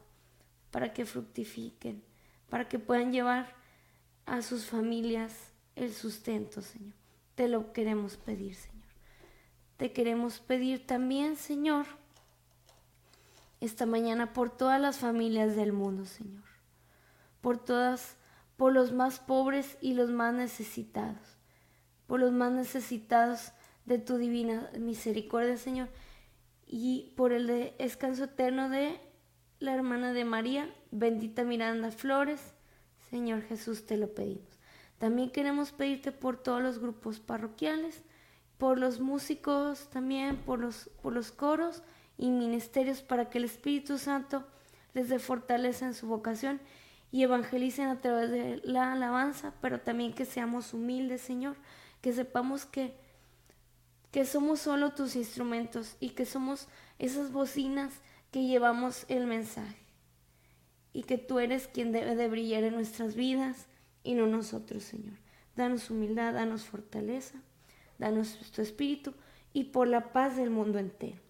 para 0.72 0.94
que 0.94 1.06
fructifiquen, 1.06 2.04
para 2.50 2.70
que 2.70 2.80
puedan 2.80 3.12
llevar 3.12 3.63
a 4.26 4.42
sus 4.42 4.66
familias 4.66 5.34
el 5.76 5.94
sustento, 5.94 6.62
Señor. 6.62 6.94
Te 7.36 7.48
lo 7.48 7.74
queremos 7.74 8.18
pedir, 8.18 8.56
Señor. 8.56 8.84
Te 9.78 9.92
queremos 9.92 10.40
pedir 10.40 10.86
también, 10.86 11.36
Señor, 11.36 11.86
esta 13.60 13.86
mañana 13.86 14.34
por 14.34 14.50
todas 14.56 14.80
las 14.80 14.98
familias 14.98 15.56
del 15.56 15.74
mundo, 15.74 16.06
Señor. 16.06 16.44
Por 17.42 17.58
todas, 17.58 18.18
por 18.56 18.72
los 18.74 18.94
más 18.94 19.20
pobres 19.20 19.78
y 19.82 19.94
los 19.94 20.10
más 20.10 20.34
necesitados. 20.34 21.38
Por 22.08 22.20
los 22.20 22.32
más 22.32 22.52
necesitados 22.52 23.52
de 23.86 23.98
tu 23.98 24.18
divina 24.18 24.70
misericordia, 24.80 25.58
Señor. 25.58 25.90
Y 26.68 27.14
por 27.18 27.34
el 27.34 27.48
descanso 27.48 28.26
eterno 28.26 28.70
de 28.70 29.00
la 29.60 29.74
hermana 29.74 30.14
de 30.14 30.26
María, 30.26 30.74
bendita 30.92 31.44
Miranda 31.44 31.92
Flores. 31.92 32.54
Señor 33.14 33.44
Jesús, 33.44 33.86
te 33.86 33.96
lo 33.96 34.16
pedimos. 34.16 34.58
También 34.98 35.30
queremos 35.30 35.72
pedirte 35.72 36.12
por 36.12 36.36
todos 36.36 36.64
los 36.64 36.80
grupos 36.80 37.20
parroquiales, 37.20 38.02
por 38.58 38.80
los 38.80 39.00
músicos 39.00 39.88
también, 39.92 40.38
por 40.38 40.58
los, 40.58 40.90
por 41.04 41.14
los 41.14 41.32
coros 41.32 41.84
y 42.18 42.32
ministerios 42.32 43.04
para 43.04 43.30
que 43.30 43.38
el 43.38 43.44
Espíritu 43.44 44.00
Santo 44.00 44.44
les 44.96 45.10
dé 45.10 45.20
fortaleza 45.20 45.86
en 45.86 45.94
su 45.94 46.08
vocación 46.08 46.60
y 47.12 47.22
evangelicen 47.22 47.90
a 47.90 48.02
través 48.02 48.32
de 48.32 48.62
la 48.64 48.94
alabanza, 48.94 49.54
pero 49.62 49.80
también 49.80 50.16
que 50.16 50.26
seamos 50.26 50.74
humildes, 50.74 51.22
Señor, 51.22 51.56
que 52.02 52.14
sepamos 52.14 52.66
que, 52.66 52.96
que 54.10 54.26
somos 54.26 54.60
solo 54.62 54.94
tus 54.94 55.16
instrumentos 55.16 55.98
y 56.00 56.10
que 56.10 56.26
somos 56.26 56.68
esas 56.98 57.32
bocinas 57.32 57.94
que 58.32 58.48
llevamos 58.48 59.06
el 59.08 59.28
mensaje 59.28 59.83
y 60.94 61.04
que 61.04 61.18
tú 61.18 61.40
eres 61.40 61.68
quien 61.68 61.92
debe 61.92 62.16
de 62.16 62.30
brillar 62.30 62.64
en 62.64 62.76
nuestras 62.76 63.16
vidas 63.16 63.68
y 64.04 64.14
no 64.14 64.28
nosotros, 64.28 64.84
Señor. 64.84 65.18
Danos 65.56 65.90
humildad, 65.90 66.34
danos 66.34 66.64
fortaleza, 66.64 67.42
danos 67.98 68.38
tu 68.52 68.62
espíritu 68.62 69.14
y 69.52 69.66
por 69.66 69.88
la 69.88 70.14
paz 70.14 70.38
del 70.38 70.50
mundo 70.50 70.80
entero 70.80 71.24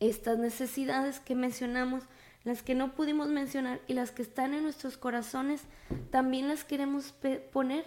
estas 0.00 0.38
necesidades 0.38 1.20
que 1.20 1.34
mencionamos, 1.34 2.04
las 2.42 2.62
que 2.62 2.74
no 2.74 2.94
pudimos 2.94 3.28
mencionar 3.28 3.80
y 3.86 3.92
las 3.92 4.10
que 4.10 4.22
están 4.22 4.54
en 4.54 4.62
nuestros 4.62 4.96
corazones, 4.96 5.62
también 6.10 6.48
las 6.48 6.64
queremos 6.64 7.14
poner 7.52 7.84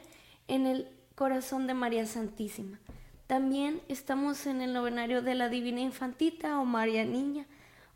en 0.48 0.68
el 0.68 0.88
corazón 1.16 1.66
de 1.66 1.74
María 1.74 2.06
Santísima. 2.06 2.80
También 3.26 3.82
estamos 3.88 4.46
en 4.46 4.62
el 4.62 4.74
novenario 4.74 5.24
de 5.24 5.34
la 5.34 5.50
Divina 5.50 5.82
Infantita 5.82 6.60
o 6.60 6.66
María 6.66 7.04
Niña. 7.04 7.48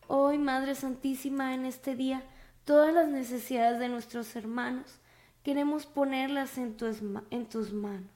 Hoy, 0.08 0.40
Madre 0.40 0.74
Santísima, 0.74 1.54
en 1.54 1.66
este 1.66 1.96
día, 1.96 2.24
todas 2.68 2.94
las 2.94 3.08
necesidades 3.08 3.80
de 3.80 3.88
nuestros 3.88 4.36
hermanos, 4.36 5.00
queremos 5.42 5.86
ponerlas 5.86 6.58
en 6.58 6.76
tus, 6.76 7.02
en 7.30 7.46
tus 7.48 7.72
manos. 7.72 8.12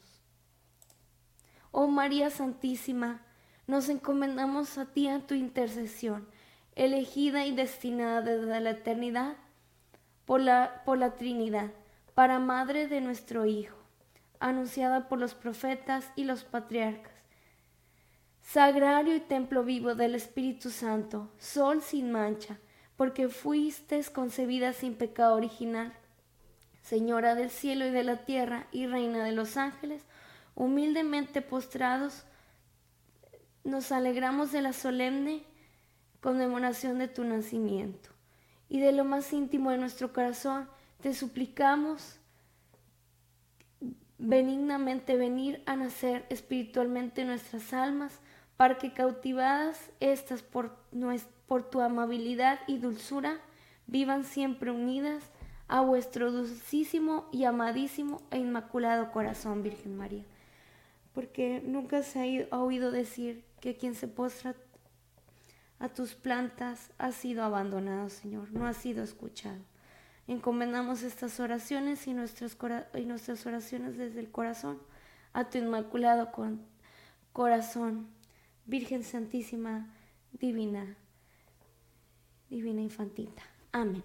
Oh 1.72 1.88
María 1.88 2.30
Santísima, 2.30 3.22
nos 3.66 3.88
encomendamos 3.88 4.78
a 4.78 4.88
ti, 4.88 5.08
a 5.08 5.26
tu 5.26 5.36
intercesión, 5.36 6.28
elegida 6.76 7.46
y 7.46 7.56
destinada 7.56 8.20
desde 8.20 8.60
la 8.60 8.72
eternidad 8.72 9.38
por 10.26 10.42
la, 10.42 10.82
por 10.84 10.98
la 10.98 11.16
Trinidad, 11.16 11.72
para 12.14 12.38
Madre 12.40 12.90
de 12.90 13.00
nuestro 13.00 13.46
Hijo, 13.46 13.78
anunciada 14.42 15.08
por 15.08 15.18
los 15.18 15.34
profetas 15.34 16.12
y 16.18 16.26
los 16.26 16.44
patriarcas. 16.44 17.14
Sagrario 18.42 19.16
y 19.16 19.22
templo 19.22 19.64
vivo 19.64 19.96
del 19.96 20.14
Espíritu 20.14 20.72
Santo, 20.72 21.32
sol 21.38 21.82
sin 21.82 22.12
mancha, 22.12 22.60
porque 23.02 23.30
fuiste 23.30 24.00
concebida 24.14 24.74
sin 24.74 24.94
pecado 24.94 25.34
original. 25.34 25.92
Señora 26.84 27.34
del 27.34 27.50
cielo 27.50 27.88
y 27.88 27.90
de 27.90 28.04
la 28.04 28.26
tierra 28.26 28.68
y 28.72 28.86
reina 28.86 29.24
de 29.24 29.32
los 29.32 29.58
ángeles, 29.58 30.04
humildemente 30.54 31.42
postrados, 31.42 32.26
nos 33.64 33.92
alegramos 33.92 34.52
de 34.52 34.62
la 34.62 34.72
solemne 34.72 35.42
conmemoración 36.22 37.00
de 37.00 37.08
tu 37.08 37.24
nacimiento 37.24 38.12
y 38.70 38.80
de 38.80 38.92
lo 38.92 39.04
más 39.04 39.34
íntimo 39.34 39.72
de 39.72 39.80
nuestro 39.80 40.14
corazón 40.14 40.70
te 41.02 41.16
suplicamos 41.16 42.20
benignamente 44.20 45.18
venir 45.18 45.64
a 45.66 45.76
nacer 45.76 46.28
espiritualmente 46.30 47.26
nuestras 47.26 47.74
almas 47.74 48.20
para 48.58 48.78
que 48.78 48.94
cautivadas 48.94 49.90
estas 50.00 50.44
por, 50.44 50.78
por 51.52 51.70
tu 51.70 51.82
amabilidad 51.82 52.62
y 52.66 52.78
dulzura 52.78 53.42
vivan 53.86 54.24
siempre 54.24 54.72
unidas 54.72 55.22
a 55.68 55.82
vuestro 55.82 56.32
dulcísimo 56.32 57.28
y 57.34 57.44
amadísimo 57.44 58.22
e 58.32 58.38
inmaculado 58.38 59.12
corazón, 59.12 59.62
Virgen 59.62 59.98
María. 59.98 60.24
Porque 61.12 61.62
nunca 61.66 62.04
se 62.04 62.48
ha 62.50 62.58
oído 62.58 62.90
decir 62.90 63.44
que 63.60 63.76
quien 63.76 63.96
se 63.96 64.08
postra 64.08 64.56
a 65.78 65.90
tus 65.90 66.16
plantas 66.16 66.90
ha 66.98 67.12
sido 67.12 67.44
abandonado, 67.44 68.10
Señor, 68.10 68.54
no 68.54 68.66
ha 68.66 68.72
sido 68.72 69.04
escuchado. 69.04 69.60
Encomendamos 70.28 71.04
estas 71.04 71.38
oraciones 71.42 72.08
y 72.08 72.14
nuestras, 72.14 72.56
y 72.96 73.02
nuestras 73.02 73.46
oraciones 73.46 73.98
desde 73.98 74.22
el 74.22 74.32
corazón 74.32 74.80
a 75.34 75.50
tu 75.50 75.58
inmaculado 75.58 76.32
corazón, 77.34 78.08
Virgen 78.66 79.04
Santísima, 79.04 79.94
Divina, 80.32 80.96
Divina 82.52 82.82
Infantita. 82.82 83.42
Amén. 83.72 84.04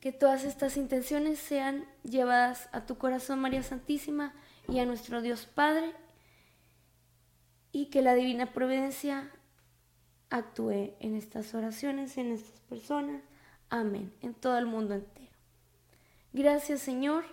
Que 0.00 0.10
todas 0.10 0.44
estas 0.44 0.76
intenciones 0.76 1.38
sean 1.38 1.86
llevadas 2.02 2.68
a 2.72 2.84
tu 2.86 2.98
corazón, 2.98 3.38
María 3.38 3.62
Santísima, 3.62 4.34
y 4.68 4.80
a 4.80 4.84
nuestro 4.84 5.22
Dios 5.22 5.46
Padre 5.46 5.92
y 7.70 7.86
que 7.86 8.02
la 8.02 8.14
divina 8.14 8.52
providencia 8.52 9.30
actúe 10.28 10.94
en 10.98 11.14
estas 11.16 11.54
oraciones, 11.54 12.18
en 12.18 12.32
estas 12.32 12.60
personas. 12.62 13.22
Amén. 13.70 14.12
En 14.20 14.34
todo 14.34 14.58
el 14.58 14.66
mundo 14.66 14.94
entero. 14.94 15.32
Gracias 16.32 16.80
Señor. 16.80 17.24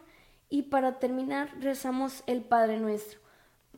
Y 0.48 0.64
para 0.64 1.00
terminar 1.00 1.52
rezamos 1.60 2.24
el 2.28 2.42
Padre 2.42 2.80
nuestro. 2.80 3.20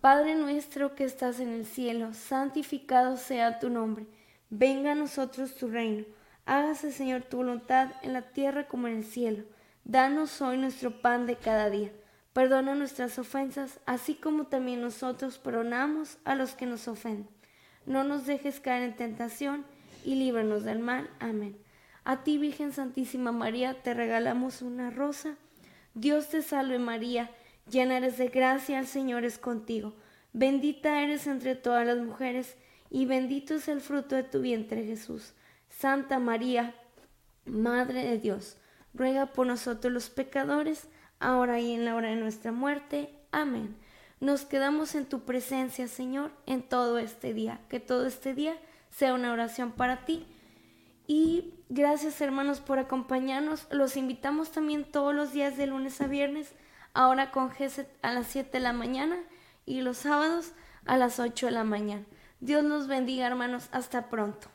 Padre 0.02 0.36
nuestro 0.36 0.96
que 0.96 1.04
estás 1.06 1.40
en 1.40 1.50
el 1.50 1.66
cielo, 1.66 2.14
santificado 2.14 3.16
sea 3.16 3.60
tu 3.60 3.70
nombre. 3.70 4.06
Venga 4.52 4.92
a 4.92 4.96
nosotros 4.96 5.56
tu 5.56 5.68
reino. 5.68 6.06
Hágase 6.46 6.92
Señor 6.92 7.24
tu 7.24 7.38
voluntad 7.38 7.90
en 8.04 8.14
la 8.14 8.22
tierra 8.22 8.68
como 8.68 8.88
en 8.88 8.98
el 8.98 9.04
cielo. 9.04 9.46
Danos 9.84 10.40
hoy 10.44 10.60
nuestro 10.60 11.02
pan 11.02 11.26
de 11.26 11.38
cada 11.38 11.72
día 11.72 11.92
Perdona 12.34 12.76
nuestras 12.76 13.20
ofensas, 13.20 13.82
así 13.86 14.16
como 14.16 14.46
también 14.46 14.80
nosotros 14.80 15.38
perdonamos 15.38 16.18
a 16.24 16.34
los 16.34 16.54
que 16.54 16.66
nos 16.66 16.88
ofenden. 16.88 17.28
No 17.86 18.06
nos 18.06 18.26
dejes 18.26 18.62
caer 18.62 18.84
en 18.84 18.96
tentación 18.96 19.66
y 20.06 20.16
líbranos 20.16 20.64
del 20.64 20.80
mal. 20.80 21.10
Amén. 21.20 21.58
A 22.06 22.24
ti, 22.24 22.38
Virgen 22.38 22.72
Santísima 22.72 23.34
María, 23.34 23.82
te 23.84 23.94
regalamos 23.94 24.62
una 24.62 24.92
rosa. 24.92 25.36
Dios 25.94 26.30
te 26.30 26.42
salve 26.42 26.80
María, 26.80 27.30
llena 27.70 27.98
eres 27.98 28.18
de 28.18 28.30
gracia, 28.30 28.80
el 28.80 28.88
Señor 28.88 29.26
es 29.26 29.38
contigo. 29.38 29.94
Bendita 30.32 31.02
eres 31.04 31.28
entre 31.28 31.56
todas 31.56 31.86
las 31.86 31.98
mujeres, 31.98 32.56
y 32.92 33.06
bendito 33.06 33.56
es 33.56 33.70
el 33.70 33.80
fruto 33.80 34.16
de 34.16 34.24
tu 34.24 34.42
vientre 34.42 34.86
Jesús. 34.86 35.34
Santa 35.70 36.20
María, 36.20 36.76
Madre 37.46 38.06
de 38.06 38.20
Dios, 38.20 38.58
ruega 38.94 39.28
por 39.28 39.48
nosotros 39.48 39.94
los 39.94 40.10
pecadores, 40.10 40.90
ahora 41.20 41.62
y 41.62 41.72
en 41.72 41.86
la 41.86 41.96
hora 41.96 42.10
de 42.10 42.18
nuestra 42.18 42.52
muerte. 42.52 43.10
Amén. 43.32 43.78
Nos 44.20 44.44
quedamos 44.44 44.94
en 44.94 45.06
tu 45.06 45.22
presencia, 45.22 45.88
Señor, 45.88 46.32
en 46.46 46.62
todo 46.62 47.00
este 47.00 47.34
día. 47.34 47.62
Que 47.70 47.80
todo 47.80 48.06
este 48.06 48.36
día 48.36 48.56
sea 48.90 49.14
una 49.14 49.32
oración 49.32 49.72
para 49.72 50.04
ti 50.06 50.28
Y 51.08 51.54
gracias 51.70 52.20
hermanos 52.20 52.60
por 52.60 52.78
acompañarnos. 52.78 53.68
Los 53.72 53.96
invitamos 53.96 54.52
también 54.52 54.84
todos 54.84 55.16
los 55.16 55.32
días 55.32 55.56
de 55.56 55.66
lunes 55.66 56.02
a 56.02 56.08
viernes, 56.08 56.54
ahora 56.94 57.32
con 57.32 57.52
GESET 57.52 57.88
a 58.02 58.14
las 58.14 58.28
7 58.28 58.52
de 58.52 58.60
la 58.60 58.74
mañana 58.74 59.18
y 59.66 59.82
los 59.82 59.98
sábados 59.98 60.52
a 60.86 60.98
las 60.98 61.20
8 61.20 61.46
de 61.46 61.52
la 61.54 61.64
mañana. 61.64 62.06
Dios 62.42 62.64
los 62.64 62.88
bendiga, 62.88 63.28
hermanos. 63.28 63.70
Hasta 63.72 64.10
pronto. 64.10 64.50